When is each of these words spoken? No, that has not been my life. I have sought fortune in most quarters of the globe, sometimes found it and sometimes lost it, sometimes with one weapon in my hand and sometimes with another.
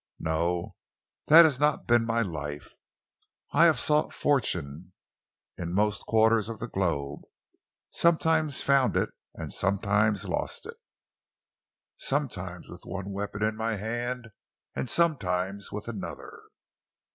No, 0.17 0.77
that 1.27 1.45
has 1.45 1.59
not 1.59 1.85
been 1.85 2.07
my 2.07 2.23
life. 2.23 2.73
I 3.51 3.65
have 3.65 3.79
sought 3.79 4.15
fortune 4.15 4.93
in 5.59 5.73
most 5.73 6.07
quarters 6.07 6.49
of 6.49 6.57
the 6.57 6.65
globe, 6.67 7.19
sometimes 7.91 8.63
found 8.63 8.97
it 8.97 9.11
and 9.35 9.53
sometimes 9.53 10.27
lost 10.27 10.65
it, 10.65 10.77
sometimes 11.97 12.67
with 12.67 12.81
one 12.83 13.11
weapon 13.11 13.43
in 13.43 13.55
my 13.55 13.75
hand 13.75 14.29
and 14.75 14.89
sometimes 14.89 15.71
with 15.71 15.87
another. 15.87 16.41